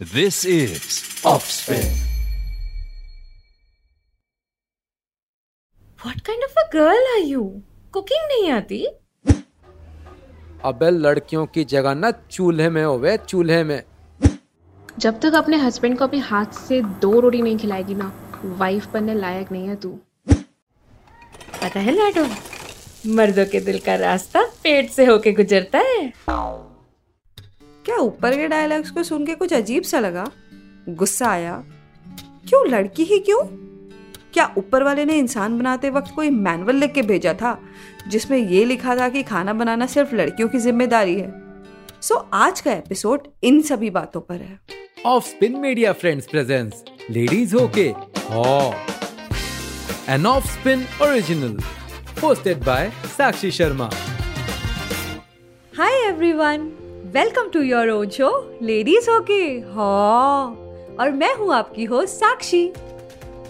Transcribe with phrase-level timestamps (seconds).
[0.00, 1.90] This is Offspin.
[6.00, 7.42] What kind of a girl are you?
[7.92, 8.84] Cooking नहीं आती
[10.64, 13.82] अबे लड़कियों की जगह ना चूल्हे में होवे चूल्हे में
[14.98, 18.12] जब तक अपने हस्बैंड को अपने हाथ से दो रोटी नहीं खिलाएगी ना
[18.44, 19.98] वाइफ बनने लायक नहीं है तू
[21.62, 22.26] पता है लाडो
[23.16, 26.12] मर्दों के दिल का रास्ता पेट से होके गुजरता है
[27.84, 30.24] क्या ऊपर के डायलॉग्स को सुन के कुछ अजीब सा लगा?
[30.88, 31.52] गुस्सा आया।
[32.48, 33.40] क्यों लड़की ही क्यों?
[34.34, 37.58] क्या ऊपर वाले ने इंसान बनाते वक्त कोई मैनुअल लिख के भेजा था
[38.08, 41.32] जिसमें ये लिखा था कि खाना बनाना सिर्फ़ लड़कियों की ज़िम्मेदारी है?
[42.02, 44.60] सो so, आज का एपिसोड इन सभी बातों पर है।
[45.06, 47.88] Off spin media friends presents ladies होके
[50.12, 51.58] an off spin original
[52.20, 53.86] hosted by Sakshi Sharma.
[55.72, 56.66] Hi everyone,
[57.14, 58.32] welcome to your own show,
[58.62, 59.46] Ladies Okay.
[59.74, 60.46] हाँ
[61.00, 62.72] और मैं हूँ आपकी होस्ट साक्षी।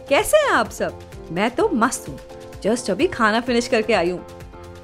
[0.09, 1.01] कैसे हैं आप सब?
[1.33, 2.19] मैं तो मस्त हूँ।
[2.63, 4.25] जस्ट अभी खाना फिनिश करके आई हूँ।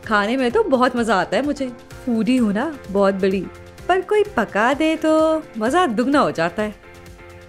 [0.06, 1.68] खाने में तो बहुत मज़ा आता है मुझे।
[2.06, 3.40] फूडी हूँ ना बहुत बड़ी।
[3.88, 6.74] पर कोई पका दे तो मज़ा दुगना हो जाता है।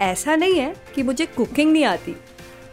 [0.02, 2.12] ऐसा नहीं है कि मुझे कुकिंग नहीं आती।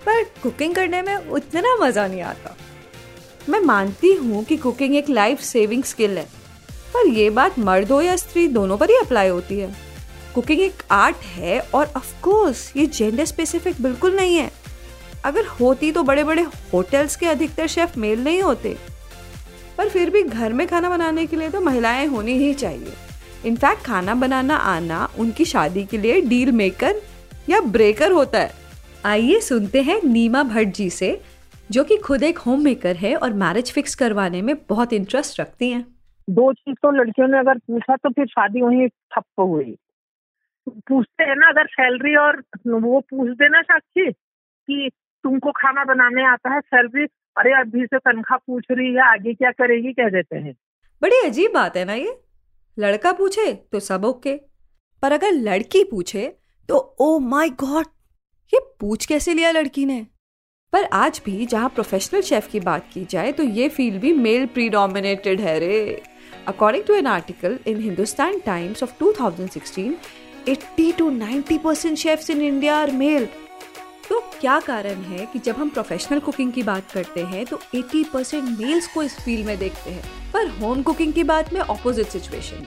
[0.06, 2.56] पर कुकिंग करने में उतना मज़ा नहीं आता।
[3.48, 6.43] मैं मानती हूँ कि कुकिंग एक लाइफ सेविंग स्किल है।
[6.94, 9.74] पर यह बात मर्द हो या स्त्री, दोनों पर ही अप्लाई होती है।
[10.34, 14.50] कुकिंग एक आर्ट है और ऑफ़ कोर्स ये जेंडर स्पेसिफिक बिल्कुल नहीं है।
[15.24, 18.76] अगर होती तो बड़े बड़े होटल्स के अधिकतर शेफ मेल नहीं होते।
[19.78, 22.92] पर फिर भी घर में खाना बनाने के लिए तो महिलाएँ होनी ही चाहिए।
[23.46, 26.94] इनफैक्ट खाना बनाना आना उनकी शादी के लिए डील मेकर
[27.48, 28.54] या ब्रेकर होता है।
[29.04, 31.20] आइए सुनते हैं नीमा भट्ट जी से,
[31.70, 35.70] जो कि खुद एक होम मेकर है और मैरिज फिक्स करवाने में बहुत इंटरेस्ट रखती
[35.70, 35.93] हैं।
[36.28, 39.76] दो चीज़ तो लड़कियों ने अगर पूछा तो फिर शादी वहीं ठप्प हुई
[40.66, 42.36] पूछते हैं ना, अगर सैलरी और
[42.66, 44.90] वो पूछ देना साक्षी कि
[45.24, 47.04] तुमको खाना बनाने आता है सैलरी,
[47.36, 50.54] अरे अभी से तनख्वाह पूछ रही है, आगे क्या करेगी, कह देते हैं।
[51.02, 52.16] बड़ी अजीब बात है ना ये।
[52.78, 54.36] लड़का पूछे तो सब ओके।
[55.02, 56.26] पर अगर लड़की पूछे
[56.68, 57.86] तो ओ माय गॉड
[58.52, 60.00] ये पूछ कैसे लिया लड़की ने?
[60.72, 64.46] पर आज भी जहाँ प्रोफेशनल शेफ की बात की जाए तो ये फ़ील्ड भी मेल
[64.46, 66.02] प्रीडोमिनेटेड है रे।
[66.48, 69.94] According to an article in Hindustan Times of 2016
[70.48, 73.26] 80 to 90 percent chefs in India are male
[74.08, 78.04] तो क्या कारण है कि जब हम प्रोफेशनल कुकिंग की बात करते हैं तो 80
[78.12, 82.06] परसेंट मेल्स को इस फ़ील्ड में देखते हैं। पर होम कुकिंग की बात में ऑपोजिट
[82.06, 82.66] सिचुएशन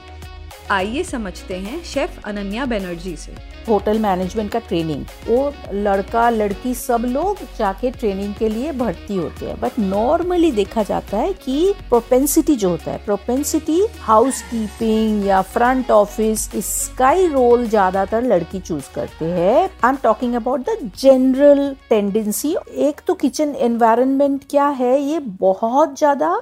[0.72, 3.31] आइए समझते हैं शेफ अनन्या बनर्जी से।
[3.67, 9.45] होटल मैनेजमेंट का ट्रेनिंग। वो लड़का लड़की सब लोग जाके ट्रेनिंग के लिए भर्ती होते
[9.45, 15.41] हैं। बट नॉर्मली देखा जाता है कि प्रोपेंसिटी जो होता है प्रोपेंसिटी हाउस कीपिंग या
[15.44, 20.91] फ्रंट ऑफ़िस इसका ही रोल ज़्यादातर लड़की चूज़ करते हैं। I am talking about the
[20.99, 24.99] general tendency एक तो किचन एनवायरमेंट क्या है?
[25.01, 26.35] ये बहुत ज़्यादा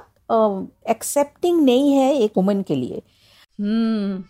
[0.90, 3.02] एक्सेप्टिंग uh, नहीं है एक वुमन के लिए।
[3.58, 4.22] हम्म।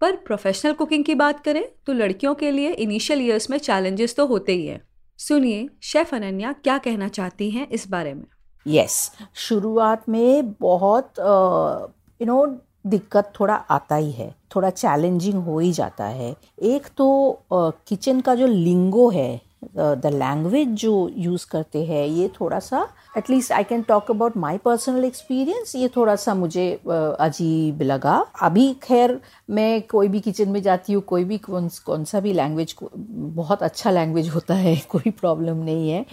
[0.00, 4.26] पर प्रोफेशनल कुकिंग की बात करें तो लड़कियों के लिए इनिशियल ईयर्स में चैलेंजेस तो
[4.26, 4.80] होते ही हैं।
[5.18, 8.24] सुनिए शेफ अनन्या क्या कहना चाहती हैं इस बारे में?
[8.66, 12.46] यस yes, शुरुआत में बहुत यू नो
[12.86, 17.06] दिक्कत थोड़ा आता ही है थोड़ा चैलेंजिंग हो ही जाता है। एक तो
[17.50, 19.40] किचन का जो लिंगो है
[19.76, 22.86] द लैंग्वेज जो यूज़ करते हैं, ये थोड़ा सा
[23.18, 28.72] at least I can talk about my personal experience ये थोड़ा सा मुझे अजीब लगा। अभी
[28.82, 32.74] खैर, मैं कोई भी किचन में जाती हूँ, कोई भी कौन कौन सा भी लैंग्वेज
[32.96, 36.04] बहुत अच्छा लैंग्वेज होता है, कोई प्रॉब्लम नहीं है।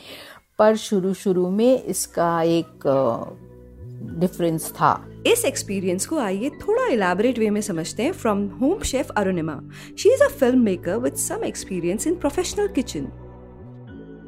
[0.60, 2.88] पर शुरू शुरू में इसका एक
[4.20, 4.94] डिफरेंस था।
[5.28, 9.60] इस एक्सपीरियंस को आइए थोड़ा इलेबोरेट वे में समझते हैं from home chef Arunima
[9.98, 13.08] she is a film maker with some experience in professional kitchen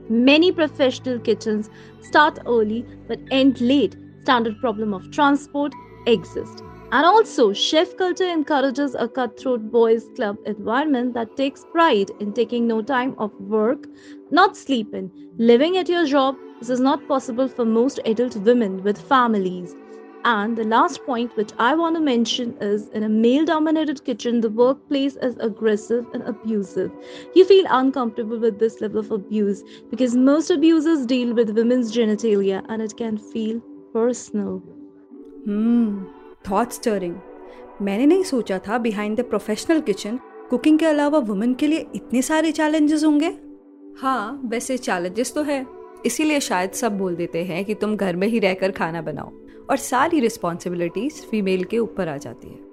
[0.09, 1.69] Many professional kitchens
[2.01, 3.95] start early but end late.
[4.23, 5.73] Standard problem of transport
[6.07, 6.61] exists.
[6.91, 12.67] And also, chef culture encourages a cutthroat boys' club environment that takes pride in taking
[12.67, 13.87] no time off work,
[14.31, 16.35] not sleeping, living at your job.
[16.59, 19.75] This is not possible for most adult women with families.
[20.24, 24.40] And the last point, which I want to mention, is in a male dominated kitchen,
[24.42, 26.90] the workplace is aggressive and abusive.
[27.34, 32.62] You feel uncomfortable with this level of abuse because most abusers deal with women's genitalia
[32.68, 33.62] and it can feel
[33.94, 34.62] personal.
[35.46, 36.04] Hmm,
[36.44, 37.18] thought stirring.
[37.82, 40.18] मैंने नहीं सोचा था behind the professional kitchen
[40.50, 43.36] cooking के अलावा women के लिए इतने सारे चैलेंजेस होंगे
[44.00, 45.64] हाँ वैसे चैलेंजेस तो है
[46.06, 49.32] इसीलिए शायद सब बोल देते हैं कि तुम घर में ही रहकर खाना बनाओ
[49.69, 52.63] और सारी रिस्पॉन्सिबिलिटीज फीमेल के ऊपर आ जाती है।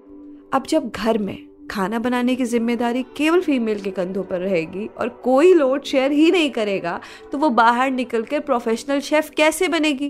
[0.52, 1.36] अब जब घर में
[1.70, 6.30] खाना बनाने की ज़िम्मेदारी केवल फीमेल के कंधों पर रहेगी और कोई लोड शेयर ही
[6.30, 7.00] नहीं करेगा
[7.32, 10.08] तो वो बाहर निकल कर प्रोफेशनल शेफ कैसे बनेगी?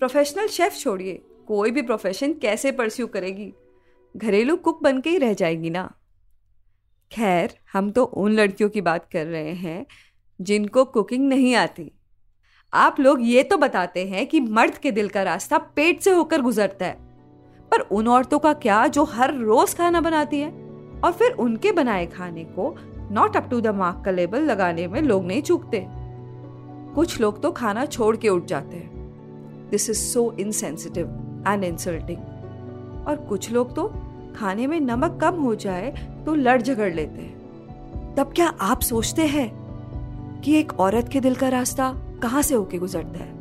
[0.00, 3.52] प्रोफेशनल शेफ छोड़िए, कोई भी प्रोफेशन कैसे परस्यू करेगी?
[4.14, 5.90] घरेलू कुक बन के ही रह जाएगी ना।
[7.12, 9.86] खैर, हम तो उन लड़कियों की बात कर रहे हैं
[10.40, 11.90] जिनको कुकिंग नहीं आती।
[12.76, 16.42] आप लोग ये तो बताते हैं कि मर्द के दिल का रास्ता पेट से होकर
[16.42, 16.96] गुजरता है।
[17.70, 20.50] पर उन औरतों का क्या जो हर रोज खाना बनाती है?
[21.04, 22.74] और फिर उनके बनाए खाने को
[23.12, 25.84] not up to the mark का लेबल लगाने में लोग नहीं चूकते।
[26.94, 32.18] कुछ लोग तो खाना छोड़ के उठ जाते हैं। This is so insensitive and insulting
[33.08, 33.88] और कुछ लोग तो
[34.36, 35.90] खाने में नमक कम हो जाए
[36.26, 41.34] तो लड़ झगड़ लेते हैं। तब क्या आप सोचते हैं कि एक औरत के दिल
[41.34, 43.34] का रास्ता कहाँ से होके गुजरता है?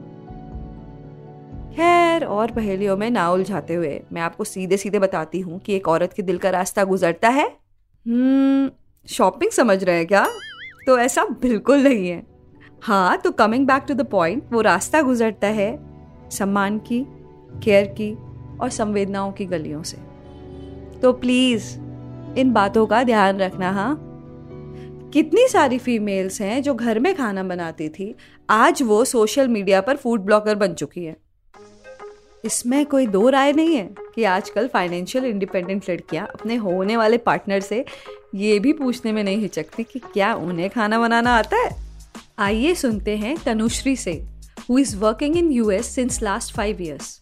[1.75, 5.87] खैर, और पहेलियों में ना उलझाते हुए मैं आपको सीधे सीधे बताती हूँ कि एक
[5.87, 7.47] औरत के दिल का रास्ता गुजरता है।
[8.05, 8.71] हम्म
[9.07, 10.27] शॉपिंग समझ रहे हैं क्या?
[10.85, 12.23] तो ऐसा बिल्कुल नहीं है।
[12.83, 15.79] हाँ तो coming back to the point वो रास्ता गुजरता है
[16.29, 17.05] सम्मान की
[17.63, 18.13] केयर की
[18.61, 19.97] और संवेदनाओं की गलियों से।
[20.99, 21.79] तो प्लीज़
[22.39, 24.14] इन बातों का ध्यान रखना हाँ?
[25.15, 28.15] कितनी सारी फीमेल्स हैं जो घर में खाना बनाती थी,
[28.49, 31.15] आज वो सोशल मीडिया पर फ़ूड ब्लॉगर बन चुकी है।
[32.45, 37.59] इसमें कोई दो राय नहीं है कि आजकल फाइनेंशियल इंडिपेंडेंट लड़कियाँ अपने होने वाले पार्टनर
[37.59, 37.85] से
[38.35, 41.75] ये भी पूछने में नहीं हिचकती कि क्या उन्हें खाना बनाना आता है।
[42.39, 44.21] आइए सुनते हैं तनुश्री से
[44.69, 47.21] who is working in US since last five years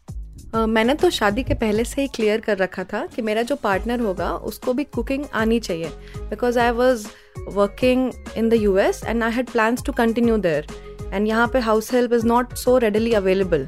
[0.56, 4.00] मैंने तो शादी के पहले से ही क्लियर कर रखा था कि मेरा जो पार्टनर
[4.00, 5.90] होगा, उसको भी कुकिंग आनी चाहिए।
[6.30, 7.06] Because I was
[7.50, 10.68] working in the U S and I had plans to continue there
[11.14, 13.68] and यहाँ पे house help is not so readily available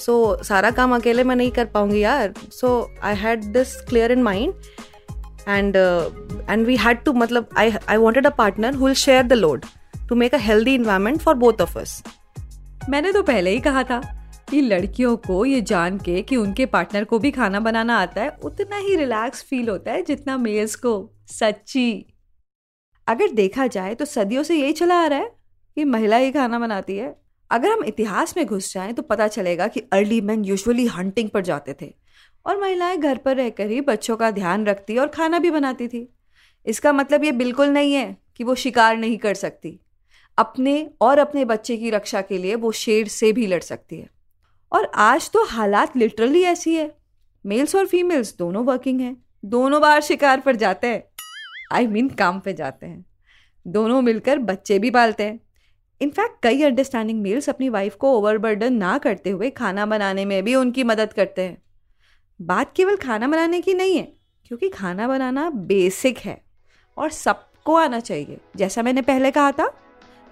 [0.00, 2.70] so सारा काम अकेले मैं नहीं कर पाऊँगी यार। So
[3.02, 4.54] I had this clear in mind
[5.48, 5.76] and
[6.50, 9.64] and we had to मतलब I I wanted a partner who will share the load
[10.08, 12.02] to make a healthy environment for both of us
[12.90, 14.02] मैंने तो पहले ही कहा था
[14.50, 18.36] कि लड़कियों को ये जान के कि उनके पार्टनर को भी खाना बनाना आता है,
[18.42, 22.06] उतना ही रिलैक्स फील होता है जितना मेल्स को। सच्ची।
[23.06, 25.30] अगर देखा जाए तो सदियों से यही चला आ रहा है
[25.76, 27.14] कि महिला ही खाना बनाती है।
[27.50, 31.40] अगर हम इतिहास में घुस जाएँ तो पता चलेगा कि अर्ली मैन यूजुअली हंटिंग पर
[31.40, 31.92] जाते थे
[32.46, 36.08] और महिलाएँ घर पर रहकर ही बच्चों का ध्यान रखती और खाना भी बनाती थी।
[36.66, 39.78] इसका मतलब ये बिल्कुल नहीं है कि वो शिकार नहीं कर सकती।
[40.38, 44.13] अपने और अपने बच्चे की रक्षा के लिए वो शेर से भी लड़ सकती है।
[44.74, 46.96] और आज तो हालात लिटरली ऐसी है।
[47.46, 51.04] मेल्स और फीमेल्स दोनों वर्किंग हैं। दोनों बार शिकार पर जाते हैं।
[51.72, 53.06] आई I मीन mean, काम पे जाते हैं।
[53.66, 55.40] दोनों मिलकर बच्चे भी पालते हैं।
[56.00, 60.54] इनफैक्ट कई अंडरस्टैंडिंग मेल्स अपनी वाइफ को ओवरबर्डन ना करते हुए खाना बनाने में भी
[60.54, 61.62] उनकी मदद करते हैं।
[62.40, 64.12] बात केवल खाना बनाने की नहीं है
[64.46, 66.44] क्योंकि खाना बनाना बेसिक है
[66.96, 69.78] और सबको आना चाहिए। जैसा मैंने पहले कहा था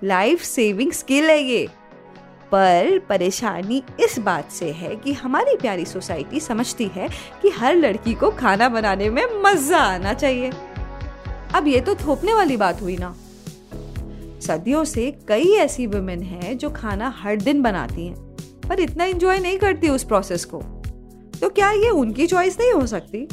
[0.05, 1.82] लाइफ सेविंग स्किल है ये।
[2.53, 7.09] पर परेशानी इस बात से है कि हमारी प्यारी सोसाइटी समझती है
[7.43, 10.51] कि हर लड़की को खाना बनाने में मज़ा आना चाहिए।
[11.55, 13.15] अब ये तो थोपने वाली बात हुई ना।
[14.47, 18.17] सदियों से कई ऐसी वुमेन हैं जो खाना हर दिन बनाती हैं,
[18.69, 20.63] पर इतना एंजॉय नहीं करती उस प्रोसेस को।
[21.41, 23.29] तो क्या ये उनकी चॉइस नहीं हो सकती?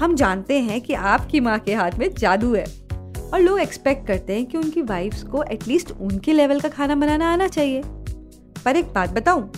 [0.00, 2.64] हम जानते हैं कि आपकी माँ के हाथ में जादू है।
[3.34, 7.32] और लोग एक्सपेक्ट करते हैं कि उनकी वाइफ्स को एटलीस्ट उनके लेवल का खाना बनाना
[7.32, 7.82] आना चाहिए।
[8.64, 9.52] पर एक बात बताऊँ,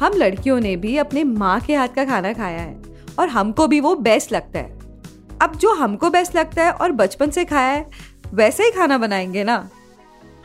[0.00, 2.82] हम लड़कियों ने भी अपने माँ के हाथ का खाना खाया है
[3.18, 4.78] और हमको भी वो बेस्ट लगता है।
[5.42, 7.86] अब जो हमको बेस्ट लगता है और बचपन से खाया है,
[8.34, 9.56] वैसे ही खाना बनाएँगे ना?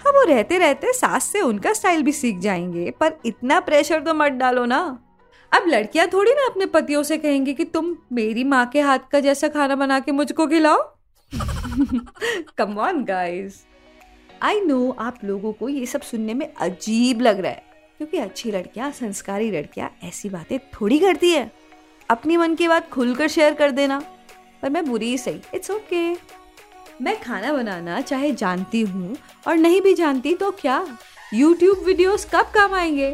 [0.01, 4.13] हम वो रहते रहते सास से उनका स्टाइल भी सीख जाएँगे, पर इतना प्रेशर तो
[4.13, 4.79] मत डालो ना।
[5.51, 9.19] अब लड़कियाँ थोड़ी ना अपने पतियों से कहेंगी कि तुम मेरी माँ के हाथ का
[9.19, 10.98] जैसा खाना बना के मुझको खिलाओ।
[12.57, 13.63] Come on guys
[14.41, 17.63] I know आप लोगों को ये सब सुनने में अजीब लग रहा है,
[17.97, 21.49] क्योंकि अच्छी लड़कियाँ, संस्कारी लड़कियाँ ऐसी बातें थोड़ी करती है।
[22.09, 23.99] अपनी मन की बात खुलकर शेयर कर देना,
[24.61, 26.21] पर मैं बुरी ही सही। It's okay okay.
[27.01, 29.15] मैं खाना बनाना चाहे जानती हूँ
[29.47, 30.85] और नहीं भी जानती तो क्या?
[31.33, 33.11] यूट्यूब वीडियोस कब काम आएँगे?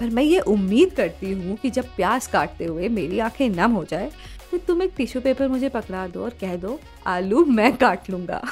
[0.00, 3.84] पर मैं ये उम्मीद करती हूँ कि जब प्याज काटते हुए मेरी आँखें नम हो
[3.84, 4.10] जाए
[4.50, 8.42] तो तुम एक टिश्यू पेपर मुझे पकड़ा दो और कह दो, आलू मैं काट लूँगा.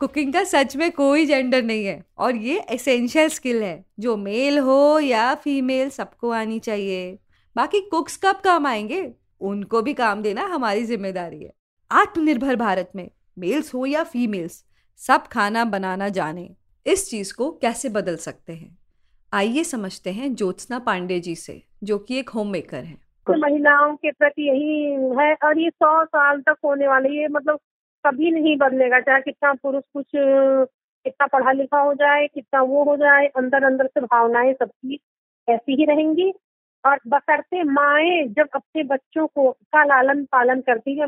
[0.00, 4.58] कुकिंग का सच में कोई जेंडर नहीं है और ये एसेंशियल स्किल है, जो मेल
[4.58, 7.18] हो या फीमेल सबको आनी चाहिए।
[7.56, 9.12] बाकी कुक्स कब काम आएँगे?
[9.40, 11.52] उनको भी काम देना हमारी ज़िम्मेदारी है।
[11.90, 14.64] आत्मनिर्भर भारत में मेल्स हो या फीमेल्स
[14.96, 16.50] सब खाना बनाना जाने,
[16.86, 18.78] इस चीज़ को कैसे बदल सकते हैं?
[19.32, 23.94] आइए समझते हैं ज्योत्सना पांडे जी से, जो कि एक होम मेकर हैं। तो महिलाओं
[23.96, 24.82] के प्रति यही
[25.18, 27.58] है और ये सौ साल तक होने वाले, ये मतलब
[28.04, 32.96] कभी नहीं बदलेगा। चाहे कितना पुरुष कुछ, कितना पढ़ा लिखा हो जाए, कितना वो हो
[32.96, 34.98] जाए अंदर अंदर से भावनाएँ सबकी
[35.48, 36.32] ऐसी ही रहेंगी।
[36.84, 41.06] और बसरते माए जब अपने बच्चों को का लालन पालन करती है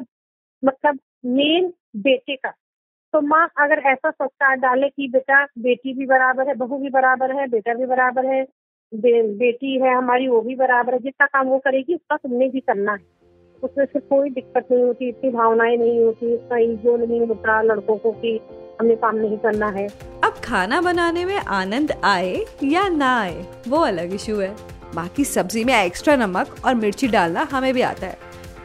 [0.62, 2.50] मतलब मेन बेटे का
[3.14, 7.37] तो माँ अगर ऐसा संस्कार डाले कि बेटा, बेटी भी बराबर है, बहू भी बराबर
[7.37, 8.42] है, बेटा भी बराबर है
[8.94, 12.60] बे, बेटी है हमारी वो भी बराबर है जितना काम वो करेगी उसका तुमने भी
[12.60, 12.98] करना है।
[13.62, 17.96] उसमें से कोई दिक्कत नहीं होती इतनी भावनाएँ नहीं होती इतना ईगो नहीं होता लड़कों
[17.96, 18.40] को कि
[18.80, 19.88] हमें काम नहीं करना है।
[20.24, 24.56] अब खाना बनाने में आनंद आए या ना आए वो अलग इशू है।
[24.94, 28.18] बाकी सब्ज़ी में एक्स्ट्रा नमक और मिर्ची डालना हमें भी आता है।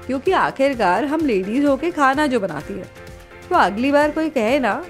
[0.08, 2.86] क्योंकि आखिरकार हम लेडीज़ होके खाना जो बनाती है।
[3.50, 4.86] तो अगली बार कोई कहे ना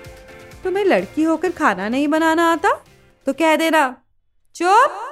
[0.63, 2.83] तुम्हें लड़की होकर खाना नहीं बनाना आता?
[3.25, 3.97] तो कह देना
[4.55, 5.10] चुप!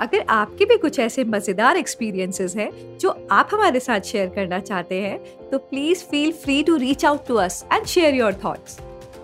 [0.00, 5.00] अगर आपके भी कुछ ऐसे मज़ेदार एक्सपीरियंसेस हैं जो आप हमारे साथ शेयर करना चाहते
[5.00, 8.78] हैं तो please feel free to reach out to us and share your thoughts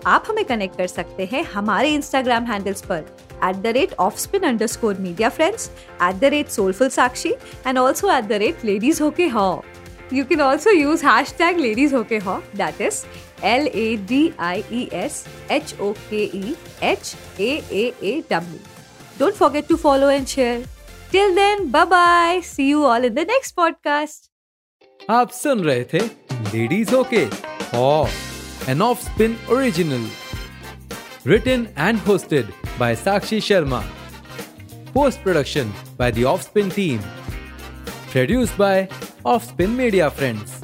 [0.05, 3.05] आप हमें कनेक्ट कर सकते हैं हमारे इंस्टाग्राम हैंडल्स पर
[3.43, 5.69] at the rate of spin underscore media friends
[6.01, 7.33] at the rate soulful Sakshi
[7.67, 9.55] and also at the rate ladies होके हॉ
[10.11, 13.05] You can also use hashtag ladies hoke ho, that is
[13.43, 18.72] L A D I E S H O K E H A A A W.
[19.18, 20.62] Don't forget to follow and share.
[21.10, 22.40] Till then, bye bye.
[22.44, 24.28] See you all in the next podcast.
[25.10, 25.98] आप सुन रहे थे
[26.54, 27.22] ladies होके
[28.70, 30.08] an off spin original
[31.28, 32.46] written and hosted
[32.78, 33.82] by Sakshi Sharma.
[34.92, 37.00] Post production by the Offspin team.
[38.12, 38.88] Produced by
[39.24, 40.54] Offspin Media Friends.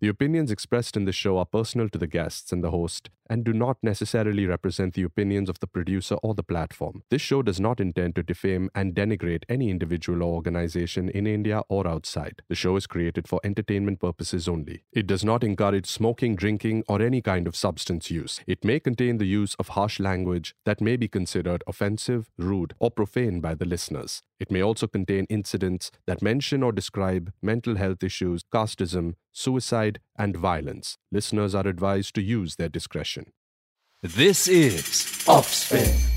[0.00, 3.43] The opinions expressed in this show are personal to the guests and the host and
[3.43, 7.03] do not necessarily represent the opinions of the producer or the platform.
[7.09, 11.61] This show does not intend to defame and denigrate any individual or organization in India
[11.69, 12.41] or outside.
[12.49, 14.83] The show is created for entertainment purposes only.
[14.91, 18.41] It does not encourage smoking, drinking, or any kind of substance use.
[18.47, 22.91] It may contain the use of harsh language that may be considered offensive, rude, or
[22.91, 24.21] profane by the listeners.
[24.39, 30.35] It may also contain incidents that mention or describe mental health issues, casteism, suicide, and
[30.35, 30.97] violence.
[31.11, 33.33] Listeners are advised to use their discretion.
[34.01, 36.14] This is Offspin.